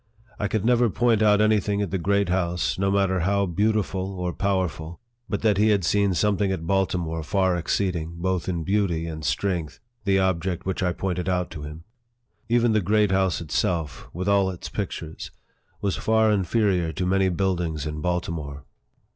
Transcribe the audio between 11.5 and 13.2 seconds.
to him. Even the Great